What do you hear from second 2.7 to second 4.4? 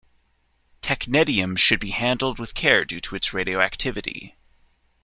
due to its radioactivity.